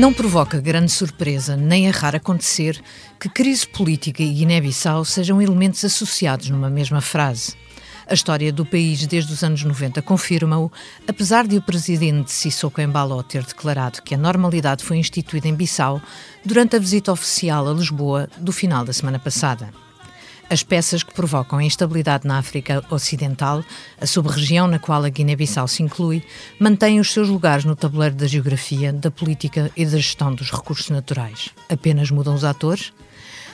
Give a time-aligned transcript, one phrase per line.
[0.00, 2.82] Não provoca grande surpresa, nem é raro acontecer,
[3.20, 7.52] que crise política e Guiné-Bissau sejam elementos associados numa mesma frase.
[8.06, 10.72] A história do país desde os anos 90 confirma-o,
[11.06, 16.00] apesar de o presidente Sissoko Embalo ter declarado que a normalidade foi instituída em Bissau
[16.42, 19.68] durante a visita oficial a Lisboa do final da semana passada.
[20.50, 23.62] As peças que provocam a instabilidade na África Ocidental,
[24.00, 26.24] a sub-região na qual a Guiné-Bissau se inclui,
[26.58, 30.90] mantêm os seus lugares no tabuleiro da geografia, da política e da gestão dos recursos
[30.90, 31.50] naturais.
[31.68, 32.92] Apenas mudam os atores?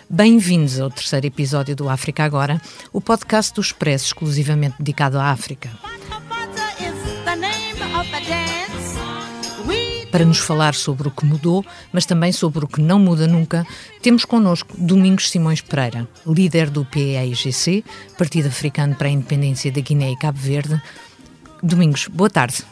[0.09, 2.59] Bem-vindos ao terceiro episódio do África Agora,
[2.91, 5.69] o podcast do Expresso exclusivamente dedicado à África.
[10.11, 13.67] Para nos falar sobre o que mudou, mas também sobre o que não muda nunca,
[14.01, 17.85] temos connosco Domingos Simões Pereira, líder do PAIGC,
[18.17, 20.81] Partido Africano para a Independência da Guiné e Cabo Verde.
[21.63, 22.65] Domingos, boa tarde.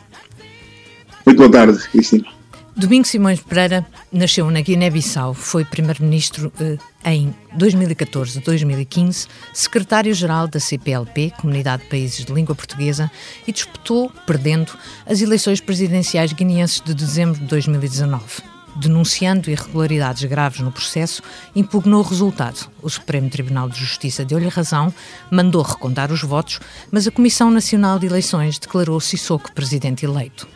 [1.27, 2.44] Muito boa tarde, Cristina.
[2.77, 11.85] Domingos Simões Pereira nasceu na Guiné-Bissau, foi primeiro-ministro eh, em 2014-2015, secretário-geral da CPLP, Comunidade
[11.85, 13.09] de Países de Língua Portuguesa,
[13.47, 14.73] e disputou, perdendo,
[15.07, 18.43] as eleições presidenciais guineenses de dezembro de 2019.
[18.75, 21.23] Denunciando irregularidades graves no processo,
[21.55, 22.69] impugnou o resultado.
[22.83, 24.93] O Supremo Tribunal de Justiça deu-lhe razão,
[25.31, 26.59] mandou recontar os votos,
[26.91, 30.49] mas a Comissão Nacional de Eleições declarou Sissoko presidente eleito.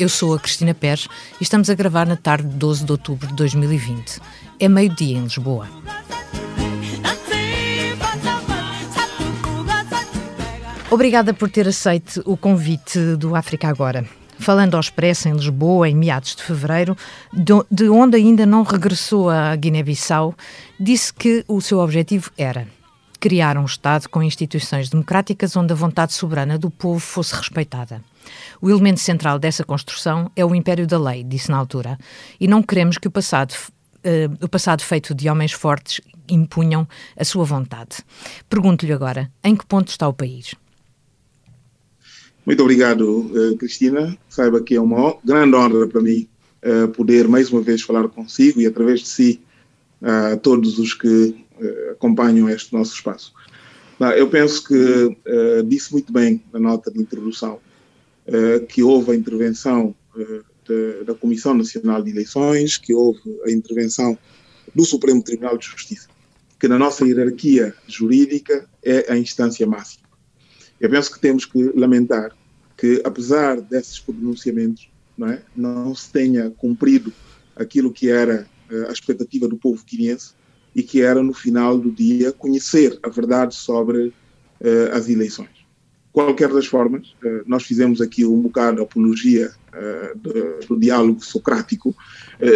[0.00, 3.26] Eu sou a Cristina Pérez e estamos a gravar na tarde de 12 de outubro
[3.26, 4.18] de 2020.
[4.58, 5.68] É meio-dia em Lisboa.
[10.90, 14.08] Obrigada por ter aceito o convite do África Agora.
[14.38, 16.96] Falando ao Expresso em Lisboa, em meados de fevereiro,
[17.70, 20.34] de onde ainda não regressou a Guiné-Bissau,
[20.80, 22.66] disse que o seu objetivo era
[23.20, 28.02] criar um Estado com instituições democráticas onde a vontade soberana do povo fosse respeitada.
[28.60, 31.98] O elemento central dessa construção é o império da lei, disse na altura,
[32.38, 36.86] e não queremos que o passado, uh, o passado feito de homens fortes impunham
[37.16, 37.98] a sua vontade.
[38.48, 40.54] Pergunto-lhe agora, em que ponto está o país?
[42.44, 44.16] Muito obrigado, uh, Cristina.
[44.28, 46.28] Saiba que é uma grande honra para mim
[46.62, 49.40] uh, poder mais uma vez falar consigo e através de si
[50.02, 51.44] a todos os que
[51.92, 53.34] acompanham este nosso espaço.
[54.16, 55.14] eu penso que
[55.66, 57.60] disse muito bem na nota de introdução
[58.68, 59.94] que houve a intervenção
[60.66, 64.16] de, da Comissão Nacional de Eleições, que houve a intervenção
[64.74, 66.08] do Supremo Tribunal de Justiça,
[66.58, 70.08] que na nossa hierarquia jurídica é a instância máxima.
[70.80, 72.36] Eu penso que temos que lamentar
[72.76, 77.12] que, apesar desses pronunciamentos, não, é, não se tenha cumprido
[77.54, 78.48] aquilo que era
[78.88, 80.32] a expectativa do povo guineense
[80.74, 85.59] e que era, no final do dia, conhecer a verdade sobre uh, as eleições.
[86.12, 90.18] Qualquer das formas, uh, nós fizemos aqui um bocado de apologia uh,
[90.66, 91.94] do, diálogo socrático,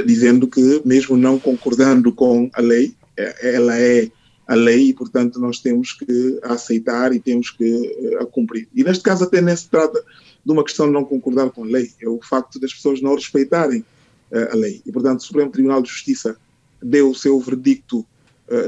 [0.06, 2.94] dizendo que, mesmo não concordando com a lei,
[3.42, 4.10] ela é
[4.46, 8.66] a lei e, portanto, nós temos que aceitar e temos que a cumprir.
[8.74, 10.02] E, neste caso, até nem se trata
[10.44, 13.14] de uma questão de não concordar com a lei, é o facto das pessoas não
[13.14, 13.84] respeitarem
[14.32, 14.80] a lei.
[14.86, 16.34] E, portanto, o Supremo Tribunal de Justiça
[16.82, 18.06] deu o seu verdicto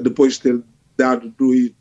[0.02, 0.62] depois de ter
[0.96, 1.32] dado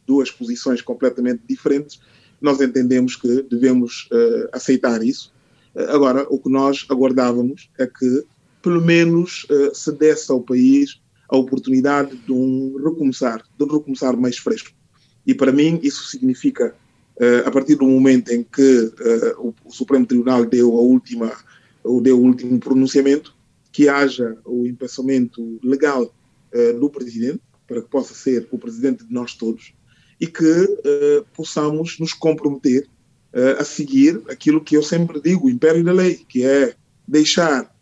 [0.05, 1.99] duas posições completamente diferentes.
[2.41, 5.34] Nós entendemos que devemos uh, aceitar isso.
[5.75, 8.23] Uh, agora, o que nós aguardávamos é que,
[8.62, 14.38] pelo menos, se desse ao país a oportunidade de um recomeçar, de um recomeçar mais
[14.38, 14.72] fresco.
[15.25, 16.75] E para mim isso significa,
[17.46, 18.91] a partir do momento em que
[19.38, 21.31] o Supremo Tribunal deu a última,
[22.02, 23.35] deu o último pronunciamento,
[23.75, 29.13] que haja o empensamento legal uh, do presidente, para que possa ser o presidente de
[29.13, 29.73] nós todos,
[30.19, 32.87] e que uh, possamos nos comprometer
[33.33, 36.75] uh, a seguir aquilo que eu sempre digo, o império da lei, que é
[37.07, 37.73] deixar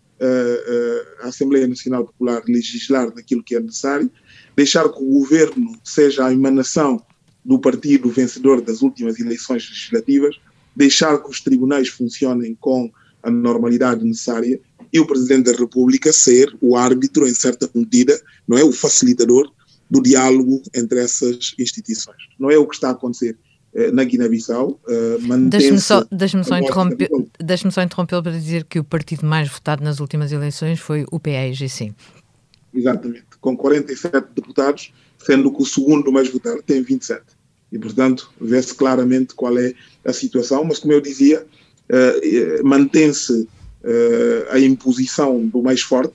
[1.21, 4.09] a Assembleia Nacional Popular legislar naquilo que é necessário,
[4.55, 7.03] deixar que o governo seja a emanação
[7.43, 10.39] do partido vencedor das últimas eleições legislativas,
[10.73, 12.89] deixar que os tribunais funcionem com
[13.21, 14.59] a normalidade necessária
[14.91, 18.63] e o Presidente da República ser o árbitro, em certa medida, não é?
[18.63, 19.51] O facilitador
[19.89, 22.17] do diálogo entre essas instituições.
[22.39, 23.37] Não é o que está a acontecer
[23.75, 24.79] eh, na Guiné-Bissau.
[24.87, 27.09] Uh, Deixe-me só, deixe só, interromper,
[27.39, 31.19] deixe só interrompê-lo para dizer que o partido mais votado nas últimas eleições foi o
[31.19, 31.91] PAIGC.
[32.71, 34.93] Exatamente, com 47 deputados,
[35.25, 37.23] sendo que o segundo mais votado tem 27.
[37.71, 39.73] E, portanto, vê-se claramente qual é
[40.05, 46.13] a situação, mas como eu dizia, uh, mantém-se uh, a imposição do mais forte,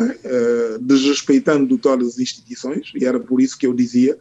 [0.00, 0.18] é?
[0.24, 4.16] Uh, desrespeitando todas as instituições, e era por isso que eu dizia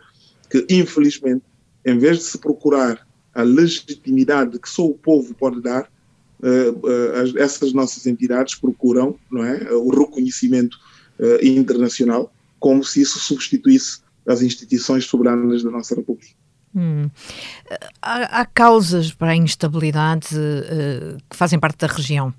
[0.50, 1.44] que, infelizmente,
[1.86, 5.90] em vez de se procurar a legitimidade que só o povo pode dar,
[7.38, 10.76] essas nossas entidades procuram não é, o reconhecimento
[11.42, 16.34] internacional como se isso substituísse as instituições soberanas da nossa República.
[16.74, 17.10] Hum.
[18.02, 22.34] Há, há, causas para a instabilidade uh, que fazem parte da região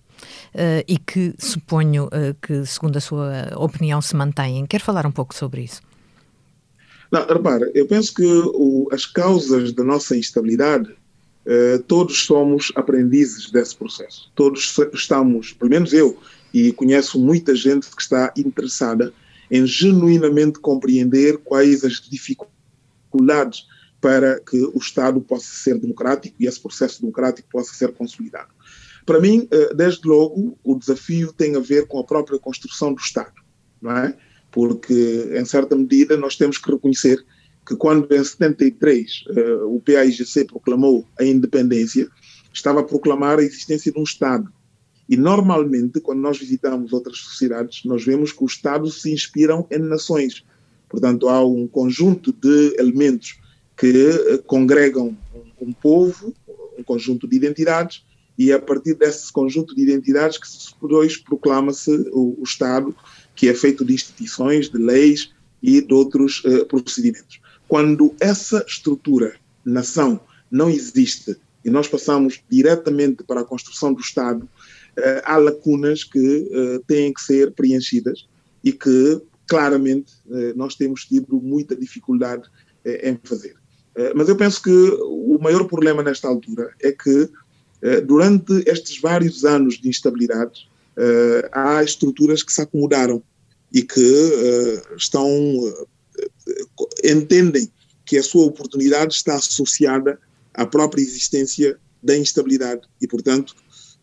[0.54, 4.66] uh, e que suponho uh, que, segundo a sua opinião, se mantêm.
[4.66, 5.80] Quer falar um pouco sobre isso?
[7.10, 10.94] Não, repara, eu penso que o, as causas da nossa instabilidade,
[11.88, 14.30] todos somos aprendizes desse processo.
[14.34, 16.16] Todos estamos, pelo menos eu,
[16.54, 19.12] e conheço muita gente que está interessada
[19.50, 23.66] em genuinamente compreender quais as dificuldades
[24.00, 28.48] para que o Estado possa ser democrático e esse processo democrático possa ser consolidado.
[29.04, 33.00] Para mim, eh, desde logo, o desafio tem a ver com a própria construção do
[33.00, 33.34] Estado,
[33.80, 34.16] não é?
[34.50, 37.24] Porque, em certa medida, nós temos que reconhecer
[37.66, 42.08] que quando em 73 eh, o PAIGC proclamou a independência,
[42.52, 44.52] estava a proclamar a existência de um Estado.
[45.08, 49.78] E normalmente, quando nós visitamos outras sociedades, nós vemos que os Estados se inspiram em
[49.78, 50.44] nações.
[50.88, 53.38] Portanto, há um conjunto de elementos
[53.76, 55.16] que eh, congregam
[55.60, 56.34] um povo,
[56.78, 58.04] um conjunto de identidades,
[58.38, 62.94] e é a partir desse conjunto de identidades que depois proclama-se o, o, Estado,
[63.34, 65.32] que é feito de instituições, de leis
[65.62, 67.40] e de outros uh, procedimentos.
[67.68, 69.34] Quando essa estrutura,
[69.64, 70.20] nação,
[70.50, 76.18] não existe e nós passamos diretamente para a construção do Estado, uh, há lacunas que
[76.18, 78.26] uh, têm que ser preenchidas
[78.64, 80.12] e que, claramente,
[80.54, 82.48] nós temos tido muita dificuldade
[82.84, 83.56] em fazer.
[83.94, 87.28] Eh, mas eu penso que o maior problema nesta altura é que, eh,
[88.06, 93.22] durante estes vários anos de instabilidade, eh, há estruturas que se acomodaram
[93.72, 95.28] e que estão
[97.02, 97.70] entendem
[98.04, 100.18] que a sua oportunidade está associada
[100.52, 103.54] à própria existência da instabilidade e, portanto,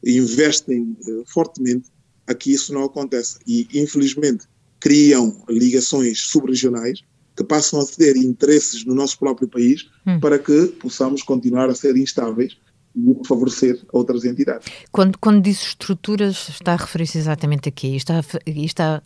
[0.04, 0.98] investem
[1.28, 1.90] fortemente
[2.26, 3.40] a que isso não aconteça.
[3.46, 4.46] E, infelizmente,
[4.80, 7.02] criam ligações subregionais
[7.36, 10.20] que passam a ter interesses no nosso próprio país hum.
[10.20, 12.58] para que possamos continuar a ser instáveis
[12.96, 14.68] e favorecer outras entidades.
[14.92, 17.96] Quando, quando diz estruturas, está a referir-se exatamente aqui?
[17.96, 19.02] Está, a, está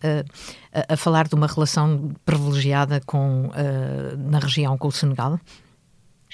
[0.71, 5.39] a, a, falar de uma relação privilegiada com, uh, na região com o Senegal?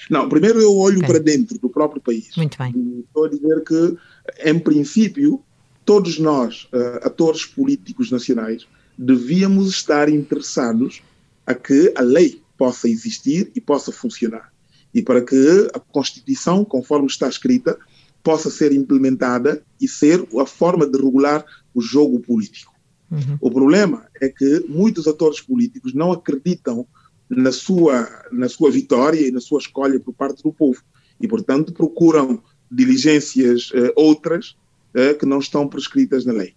[0.10, 1.10] Não, primeiro eu olho okay.
[1.10, 2.30] para dentro do próprio país.
[2.38, 2.74] Muito bem.
[2.76, 3.98] E estou a dizer que,
[4.46, 5.44] em princípio,
[5.84, 8.66] todos nós, uh, atores políticos nacionais,
[8.98, 11.02] devíamos estar interessados
[11.46, 14.49] a que a lei possa existir e possa funcionar.
[14.94, 17.78] E para que a Constituição, conforme está escrita,
[18.24, 22.74] possa ser implementada e ser a forma de regular o jogo político.
[23.12, 23.38] Uhum.
[23.42, 26.86] O problema é que muitos atores políticos não acreditam
[27.30, 30.82] na sua, na sua vitória e na sua escolha por parte do povo
[31.20, 32.42] e, portanto, procuram
[32.72, 34.56] diligências eh, outras
[34.94, 36.54] eh, que não estão prescritas na lei.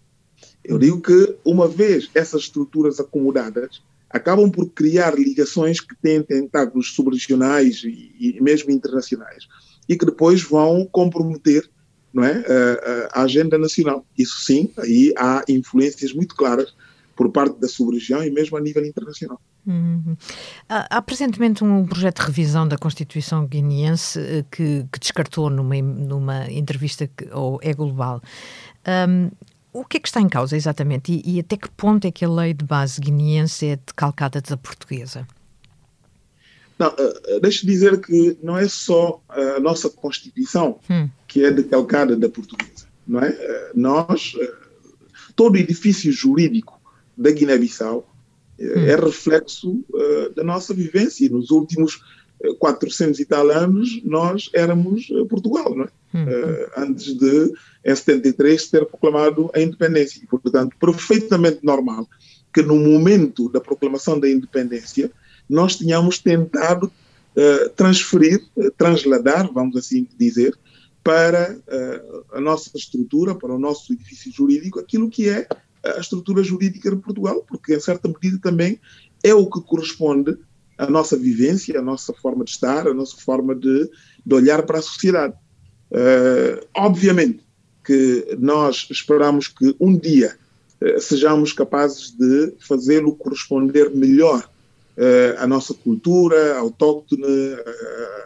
[0.64, 3.82] Eu digo que, uma vez essas estruturas acomodadas,
[4.12, 9.46] acabam por criar ligações que têm tentáculos subregionais e, e mesmo internacionais
[9.88, 11.68] e que depois vão comprometer
[12.12, 12.44] não é,
[13.12, 14.04] a, a, agenda nacional.
[14.18, 16.74] Isso sim, aí há influências muito claras
[17.16, 19.40] por parte da sub-região e mesmo a nível internacional.
[19.66, 20.16] Uhum.
[20.68, 26.50] Há, presentemente um projeto de revisão da Constituição guineense eh, que, que descartou numa, numa
[26.50, 27.28] entrevista que,
[27.62, 28.20] É Global.
[29.08, 29.30] Um,
[29.72, 32.24] o que é que está em causa exatamente e, e até que ponto é que
[32.24, 35.26] a lei de base guineense é decalcada da portuguesa?
[36.78, 41.08] Não, uh, deixa dizer que não é só a nossa Constituição hum.
[41.26, 43.30] que é decalcada da portuguesa, não é?
[43.30, 44.34] Uh, nós,
[45.36, 46.80] todo o edifício jurídico
[47.16, 48.08] da Guiné-Bissau
[48.58, 48.64] hum.
[48.64, 49.84] é reflexo
[50.34, 51.28] da nossa vivência.
[51.30, 52.00] Nos últimos
[52.58, 55.88] 400 e tal anos, nós éramos Portugal, não é?
[56.14, 56.26] Hum.
[56.76, 60.20] antes de em 73 ter proclamado a independência.
[60.22, 62.06] E, portanto, perfeitamente normal
[62.52, 65.10] que no momento da proclamação da independência
[65.48, 70.56] nós tenhamos tentado uh, transferir, uh, transladar, vamos assim dizer,
[71.02, 75.46] para uh, a nossa estrutura, para o nosso edifício jurídico, aquilo que é
[75.84, 78.78] a estrutura jurídica de Portugal, porque em certa medida também
[79.22, 80.36] é o que corresponde
[80.82, 83.90] à nossa vivência, à nossa forma de estar, à nossa forma de,
[84.24, 85.34] de olhar para a sociedade.
[86.74, 87.42] obviamente,
[87.84, 90.36] que nós esperamos que um dia
[90.80, 94.48] eh, sejamos capazes de fazê-lo corresponder melhor
[94.96, 97.24] eh, à nossa cultura autóctone,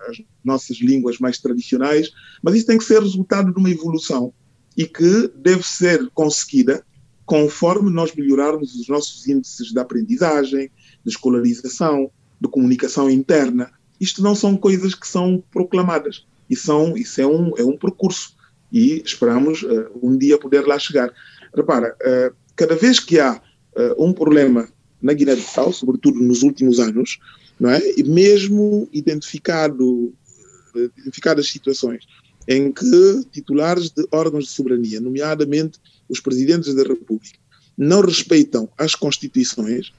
[0.09, 2.11] às nossas línguas mais tradicionais,
[2.43, 4.33] mas isso tem que ser resultado de uma evolução
[4.77, 6.85] e que deve ser conseguida
[7.25, 10.71] conforme nós melhorarmos os nossos índices de aprendizagem,
[11.05, 12.11] de escolarização,
[12.47, 13.71] de comunicação interna.
[14.01, 18.37] Isto não são coisas que são proclamadas, e são, isso é um, é um percurso
[18.73, 21.13] e esperamos uh, um dia poder lá chegar.
[21.55, 24.69] Repara, uh, cada vez que há uh, um problema
[25.01, 27.19] na Guiné-Bissau, sobretudo nos últimos anos,
[27.59, 27.81] não é?
[27.97, 30.13] e mesmo identificado,
[30.97, 32.07] identificadas situações
[32.49, 37.39] em que titulares de órgãos de soberania, nomeadamente os presidentes da República,
[37.77, 39.93] não respeitam as constituições,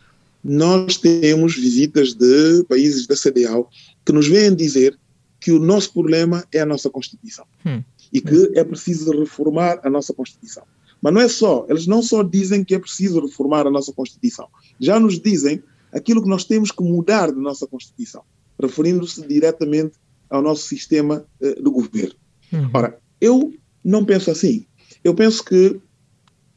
[0.48, 3.70] nós temos visitas de países da CDAO
[4.06, 4.98] que nos vêm dizer
[5.42, 7.84] que o nosso problema é a nossa Constituição hum.
[8.14, 10.64] e que é preciso reformar a nossa Constituição.
[11.02, 14.48] Mas não é só, eles não só dizem que é preciso reformar a nossa Constituição,
[14.80, 15.62] já nos dizem
[15.92, 18.24] aquilo que nós temos que mudar da nossa Constituição,
[18.58, 19.98] referindo-se diretamente
[20.30, 22.16] ao nosso sistema uh, de governo.
[22.54, 22.70] Uhum.
[22.74, 24.66] Ora, eu não penso assim.
[25.04, 25.78] Eu penso que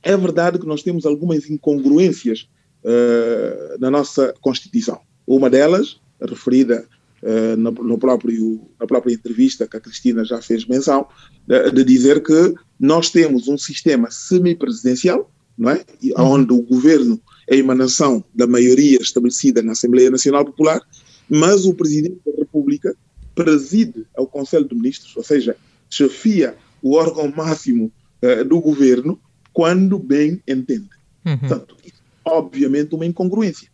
[0.01, 2.49] é verdade que nós temos algumas incongruências
[2.85, 5.01] uh, na nossa Constituição.
[5.27, 6.87] Uma delas, referida
[7.23, 11.07] uh, no, no, próprio, na própria entrevista que a Cristina já fez menção,
[11.49, 15.85] uh, de dizer que nós temos um sistema semipresidencial, não é?
[16.03, 16.33] E, uhum.
[16.33, 20.81] onde o governo é emanação da maioria estabelecida na Assembleia Nacional Popular,
[21.29, 22.95] mas o Presidente da República
[23.35, 25.57] preside ao Conselho de Ministros, ou seja,
[25.89, 29.21] chefia o órgão máximo uh, do governo
[29.53, 30.89] quando bem entende.
[31.27, 31.39] Uhum.
[31.39, 31.77] Portanto,
[32.25, 33.69] obviamente uma incongruência.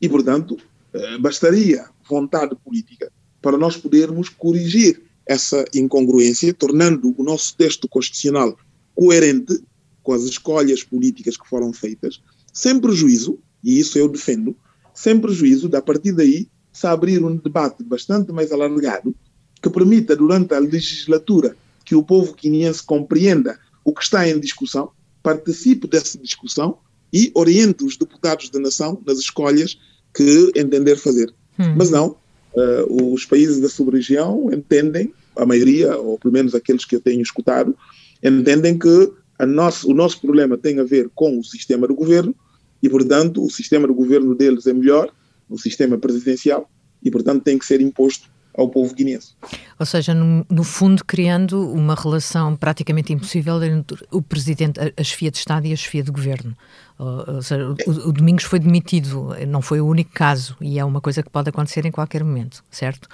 [0.00, 0.56] E, portanto,
[0.94, 3.10] uh, bastaria vontade política
[3.40, 8.56] para nós podermos corrigir essa incongruência, tornando o nosso texto constitucional
[8.94, 9.60] coerente
[10.02, 12.22] com as escolhas políticas que foram feitas,
[12.52, 14.56] sem prejuízo, e isso eu defendo,
[14.94, 19.14] sem prejuízo de, a partir daí, se abrir um debate bastante mais alargado
[19.60, 24.90] que permita, durante a legislatura, que o povo quiniense compreenda o que está em discussão,
[25.22, 26.78] participe dessa discussão
[27.12, 29.78] e oriente os deputados da nação nas escolhas
[30.14, 31.32] que entender fazer.
[31.58, 31.74] Hum.
[31.76, 32.16] Mas não,
[32.54, 37.20] uh, os países da sub-região entendem, a maioria, ou pelo menos aqueles que eu tenho
[37.20, 37.76] escutado,
[38.22, 39.12] entendem que
[39.46, 42.34] nosso, o nosso problema tem a ver com o sistema do governo
[42.82, 45.12] e, portanto, o sistema do governo deles é melhor,
[45.48, 46.70] o sistema presidencial,
[47.02, 49.34] e, portanto, tem que ser imposto ao povo guineense.
[49.78, 55.04] Ou seja, no, no, fundo, criando uma relação praticamente impossível entre o presidente, a, a
[55.04, 56.56] chefia de Estado e a chefia de governo.
[56.98, 60.84] Ou, ou seja, o, o, Domingos foi demitido, não foi o único caso, e é
[60.84, 63.08] uma coisa que pode acontecer em qualquer momento, certo?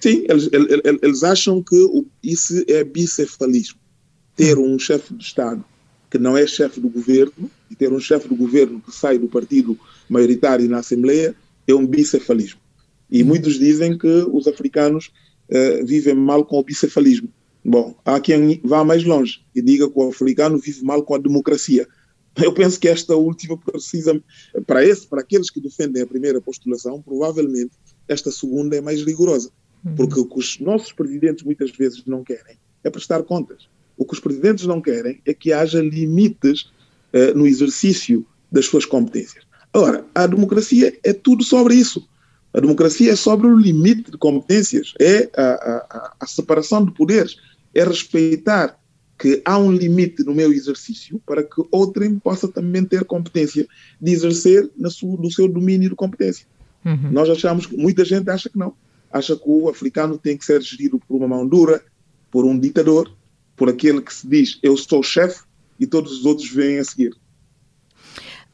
[0.00, 3.78] Sim, eles, eles, eles acham que isso é bicefalismo.
[4.36, 5.64] Ter um chefe de Estado
[6.10, 9.28] que não é chefe do governo e ter um chefe do governo que sai do
[9.28, 11.34] partido maioritário na Assembleia
[11.68, 12.58] é um bicefalismo.
[13.10, 15.10] E muitos dizem que os africanos
[15.50, 17.28] uh, vivem mal com o bicefalismo.
[17.64, 21.18] Bom, há quem vá mais longe e diga que o africano vive mal com a
[21.18, 21.86] democracia.
[22.42, 24.22] Eu penso que esta última precisa,
[24.66, 27.72] para esse, para aqueles que defendem a primeira postulação, provavelmente
[28.08, 29.50] esta segunda é mais rigorosa.
[29.84, 29.94] Uhum.
[29.94, 33.68] Porque o que os nossos presidentes muitas vezes não querem é prestar contas.
[33.96, 36.62] O que os presidentes não querem é que haja limites
[37.12, 39.44] uh, no exercício das suas competências.
[39.72, 42.08] Ora, a democracia é tudo sobre isso.
[42.52, 47.36] A democracia é sobre o limite de competências, é a, a, a separação de poderes,
[47.74, 48.78] é respeitar
[49.18, 53.68] que há um limite no meu exercício para que outrem possa também ter competência
[54.00, 56.46] de exercer no seu, no seu domínio de competência.
[56.84, 57.12] Uhum.
[57.12, 58.74] Nós achamos que muita gente acha que não.
[59.12, 61.82] Acha que o africano tem que ser gerido por uma mão dura,
[62.30, 63.12] por um ditador,
[63.54, 65.42] por aquele que se diz eu sou chefe
[65.78, 67.14] e todos os outros vêm a seguir.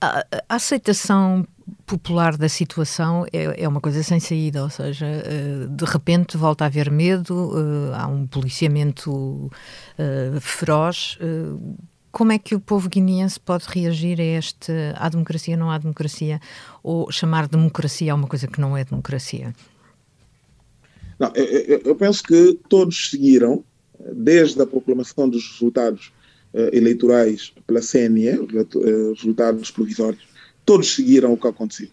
[0.00, 1.46] A aceitação
[1.84, 6.64] popular da situação é, é, uma coisa sem saída, ou seja, eh, de repente volta
[6.64, 9.50] a haver medo, eh, há um policiamento
[9.98, 11.18] eh, feroz.
[12.12, 16.40] Como é que o povo guineense pode reagir a este à democracia, não há democracia,
[16.82, 19.54] ou chamar democracia a uma coisa que não é democracia?
[21.18, 23.64] Não, eu, eu penso que todos seguiram,
[24.14, 26.12] desde a proclamação dos resultados
[26.72, 28.46] eleitorais pela CNE,
[29.14, 30.35] resultados provisórios,
[30.66, 31.88] todos seguiram o que aconteceu.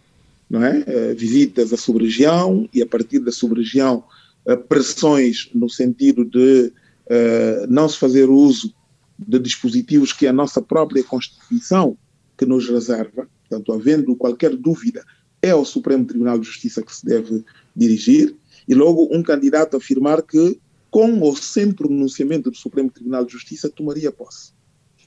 [0.50, 0.80] Não é?
[0.80, 4.04] Uh, visitas à sub-região e, a partir da sub-região,
[4.46, 6.74] uh, pressões no sentido de
[7.06, 8.74] uh, não se fazer uso
[9.18, 11.98] de dispositivos que a nossa própria Constituição
[12.38, 13.30] que nos reserva.
[13.48, 15.04] Portanto, havendo qualquer dúvida,
[15.42, 17.44] é ao Supremo Tribunal de Justiça que se deve
[17.76, 18.36] dirigir.
[18.68, 23.70] E logo um candidato afirmar que, com ou sem pronunciamento do Supremo Tribunal de Justiça,
[23.70, 24.52] tomaria posse.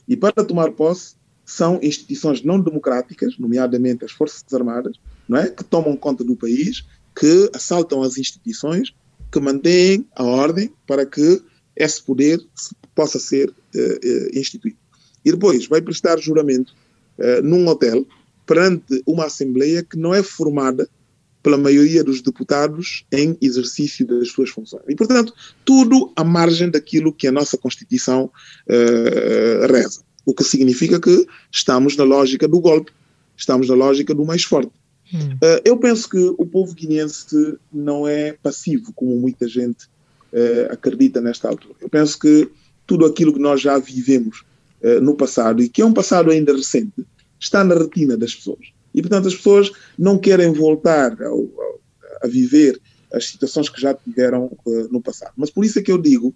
[0.06, 1.16] E para tomar posse,
[1.46, 4.98] são instituições não democráticas, nomeadamente as Forças Armadas,
[5.28, 5.48] não é?
[5.48, 6.84] que tomam conta do país,
[7.14, 8.92] que assaltam as instituições,
[9.30, 11.40] que mantêm a ordem para que
[11.76, 12.40] esse poder
[12.94, 14.76] possa ser uh, instituído.
[15.24, 16.74] E depois vai prestar juramento
[17.18, 18.04] uh, num hotel
[18.44, 20.88] perante uma assembleia que não é formada
[21.42, 24.82] pela maioria dos deputados em exercício das suas funções.
[24.88, 25.32] E, portanto,
[25.64, 28.24] tudo à margem daquilo que a nossa Constituição
[28.68, 30.05] uh, reza.
[30.26, 32.92] O que significa que estamos na lógica do golpe,
[33.36, 34.72] estamos na lógica do mais forte.
[35.14, 35.34] Hum.
[35.34, 39.84] Uh, eu penso que o povo guineense não é passivo, como muita gente
[40.32, 41.76] uh, acredita nesta altura.
[41.80, 42.50] Eu penso que
[42.86, 44.44] tudo aquilo que nós já vivemos
[44.82, 47.06] uh, no passado, e que é um passado ainda recente,
[47.38, 48.72] está na retina das pessoas.
[48.92, 51.80] E, portanto, as pessoas não querem voltar ao, ao,
[52.22, 52.80] a viver
[53.12, 54.50] as situações que já tiveram
[54.90, 55.32] no passado.
[55.36, 56.34] Mas por isso é que eu digo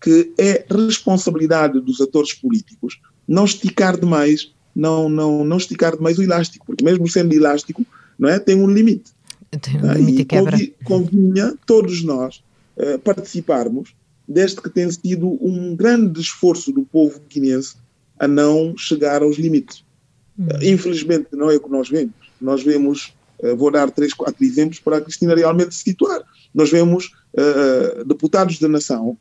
[0.00, 6.22] que é responsabilidade dos atores políticos não esticar demais, não, não, não esticar demais o
[6.22, 7.84] elástico, porque mesmo sendo elástico,
[8.18, 9.12] não é, tem um limite.
[9.60, 10.58] Tem um limite e quebra.
[10.84, 12.42] Convinha todos nós
[12.76, 13.94] uh, participarmos
[14.26, 17.76] deste que tem sido um grande esforço do povo guineense
[18.18, 19.84] a não chegar aos limites.
[20.38, 20.46] Hum.
[20.46, 22.14] Uh, infelizmente, não é o que nós vemos.
[22.40, 26.22] Nós vemos, uh, vou dar três, quatro exemplos para a Cristina realmente se situar.
[26.54, 27.10] Nós vemos
[28.06, 29.16] deputados da nação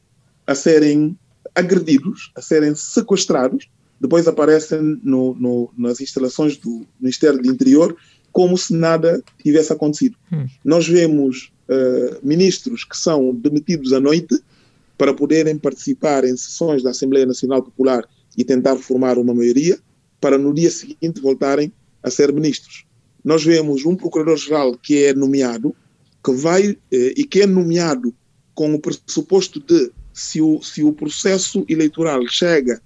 [0.45, 1.17] a serem
[1.55, 3.69] agredidos, a serem sequestrados,
[4.01, 7.95] depois aparecem no, no, nas instalações do Ministério do Interior
[8.31, 10.17] como se nada tivesse acontecido.
[10.31, 10.47] Hum.
[10.65, 14.41] Nós vemos uh, ministros que são demitidos à noite
[14.97, 18.03] para poderem participar em sessões da Assembleia Nacional Popular
[18.35, 19.77] e tentar formar uma maioria,
[20.19, 22.85] para no dia seguinte voltarem a ser ministros.
[23.23, 25.75] Nós vemos um procurador-geral que é nomeado,
[26.23, 28.13] que vai eh, e que é nomeado
[28.53, 32.81] com o pressuposto de se o, se o processo eleitoral chega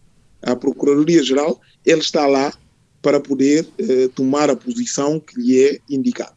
[0.45, 2.53] à Procuradoria-Geral, ele está lá
[3.01, 6.35] para poder eh, tomar a posição que lhe é indicada.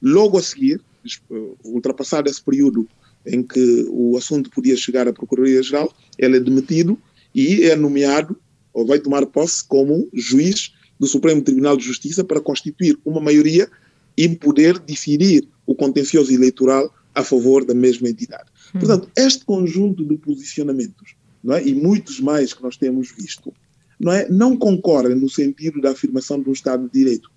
[0.00, 2.86] Logo a seguir, eh, ultrapassado esse período
[3.26, 6.98] em que o assunto podia chegar à Procuradoria-Geral, ele é demitido
[7.34, 8.38] e é nomeado,
[8.72, 13.68] ou vai tomar posse, como juiz do Supremo Tribunal de Justiça para constituir uma maioria
[14.16, 18.50] e poder decidir o contencioso eleitoral a favor da mesma entidade.
[18.74, 18.80] Hum.
[18.80, 21.66] Portanto, este conjunto de posicionamentos, não é?
[21.66, 23.52] e muitos mais que nós temos visto,
[23.98, 27.30] não, é, não concorrem no sentido da afirmação de um Estado de Direito.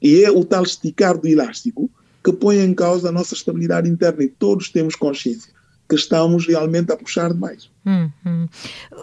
[0.00, 1.90] E é o tal esticar do elástico
[2.22, 5.55] que põe em causa a nossa estabilidade interna e todos temos consciência
[5.88, 7.70] que estamos realmente a puxar demais.
[7.86, 8.48] Hum, hum.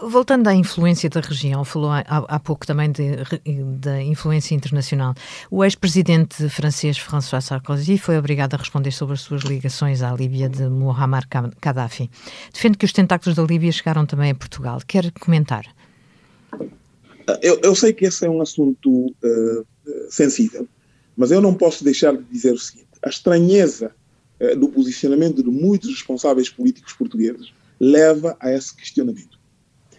[0.08, 2.92] Voltando à influência da região, falou há, há pouco também
[3.78, 5.14] da influência internacional.
[5.50, 10.48] O ex-presidente francês François Sarkozy foi obrigado a responder sobre as suas ligações à Líbia
[10.48, 11.26] de Muammar
[11.60, 12.10] Gaddafi.
[12.52, 14.78] Defende que os tentáculos da Líbia chegaram também a Portugal.
[14.86, 15.64] Quer comentar?
[17.40, 19.66] Eu, eu, sei que esse é um assunto uh,
[20.10, 20.68] sensível,
[21.16, 23.92] mas eu não posso deixar de dizer o seguinte: a estranheza
[24.58, 29.38] do posicionamento de muitos responsáveis políticos portugueses leva a esse questionamento.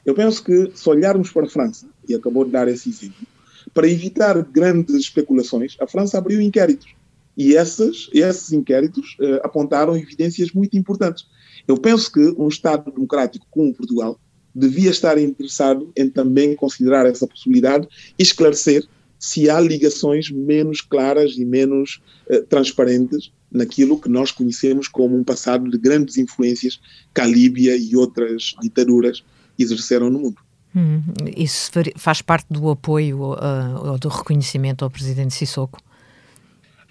[0.06, 3.26] Eu penso que se olharmos para a França, e acabou de dar esse exemplo,
[3.74, 6.94] para evitar grandes especulações, a França abriu inquéritos.
[7.36, 11.26] E essas, esses inquéritos uh, apontaram evidências muito importantes.
[11.68, 14.20] Eu penso que um Estado democrático como Portugal
[14.54, 18.88] devia estar interessado em também considerar essa possibilidade e esclarecer
[19.20, 25.24] se há ligações menos claras e menos uh, transparentes naquilo que nós conhecemos como um
[25.24, 26.80] passado de grandes influências
[27.14, 29.24] que a Líbia e outras ditaduras
[29.58, 30.38] exerceram no mundo.
[30.76, 31.02] Hum,
[31.38, 35.80] isso faz parte do apoio uh, ou do reconhecimento ao presidente Sissoko?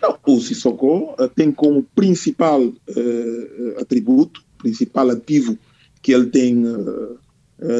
[0.01, 5.59] Não, o Sissoko uh, tem como principal uh, atributo, principal ativo
[6.01, 6.63] que ele tem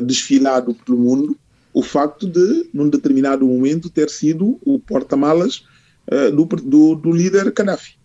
[0.07, 1.37] desfilado pelo mundo
[1.75, 5.63] o facto de, num determinado momento, ter sido o porta-malas
[6.33, 7.97] do, do, do, líder Gaddafi.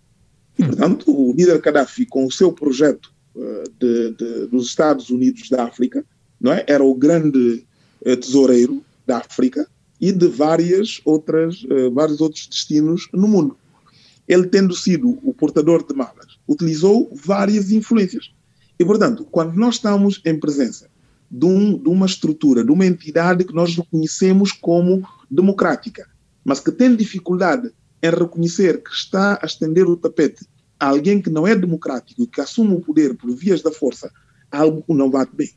[0.59, 5.49] E, portanto, o líder Gaddafi, com o seu projeto uh, de, de, dos Estados Unidos
[5.49, 6.05] da África,
[6.39, 6.63] não é?
[6.67, 7.65] era o grande
[8.01, 9.67] tesoureiro da África
[9.99, 13.57] e de várias outras, vários outros destinos no mundo.
[14.25, 18.31] Ele, tendo sido o portador de malas, utilizou várias influências.
[18.79, 20.87] E, portanto, quando nós estamos em presença
[21.29, 26.07] de, um, de uma estrutura, de uma entidade que nós reconhecemos como democrática,
[26.43, 30.45] mas que tem dificuldade em reconhecer que está a estender o tapete
[30.79, 34.09] a alguém que não é democrático e que assume o poder por vias da força,
[34.49, 35.51] algo não bate bem.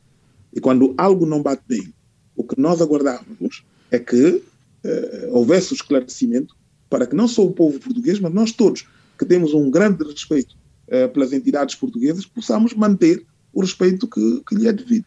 [0.53, 1.93] E quando algo não bate bem,
[2.35, 4.43] o que nós aguardávamos é que
[4.83, 6.55] eh, houvesse o esclarecimento
[6.89, 8.85] para que não só o povo português, mas nós todos,
[9.17, 10.55] que temos um grande respeito
[10.87, 15.05] eh, pelas entidades portuguesas, possamos manter o respeito que, que lhe é devido.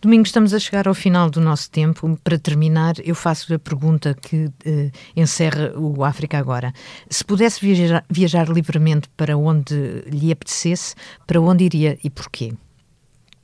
[0.00, 2.18] Domingo, estamos a chegar ao final do nosso tempo.
[2.24, 6.72] Para terminar, eu faço a pergunta que eh, encerra o África Agora.
[7.08, 12.52] Se pudesse viajar, viajar, livremente para onde lhe apetecesse, para onde iria e porquê?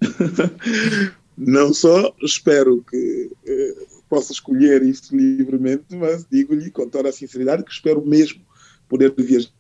[1.39, 7.63] Não só espero que eh, possa escolher isso livremente, mas digo-lhe com toda a sinceridade
[7.63, 8.41] que espero mesmo
[8.89, 9.53] poder viajar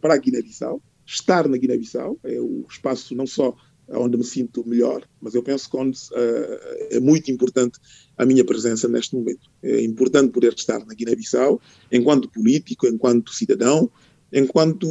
[0.00, 3.54] para a Guiné-Bissau, estar na Guiné-Bissau, é o espaço não só
[3.88, 7.78] onde me sinto melhor, mas eu penso que onde, uh, é muito importante
[8.16, 9.48] a minha presença neste momento.
[9.62, 11.60] É importante poder estar na Guiné-Bissau
[11.92, 13.90] enquanto político, enquanto cidadão,
[14.32, 14.86] enquanto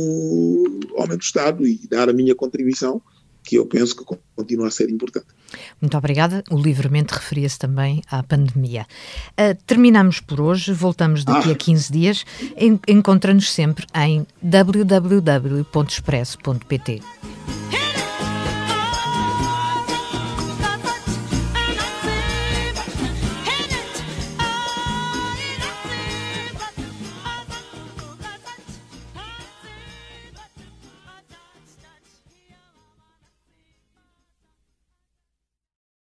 [0.95, 3.01] homem do Estado e dar a minha contribuição
[3.45, 4.03] que eu penso que
[4.36, 5.27] continua a ser importante.
[5.79, 6.43] Muito obrigada.
[6.49, 8.88] O Livremente referia-se também à pandemia.
[9.39, 11.53] Uh, terminamos por hoje, voltamos daqui ah.
[11.53, 12.25] a 15 dias.
[12.58, 17.01] En Encontra-nos sempre em www.expresso.pt.